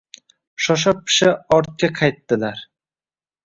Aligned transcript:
Shosha-pisha 0.67 1.31
ortga 1.59 1.93
qaytdilar 2.03 2.69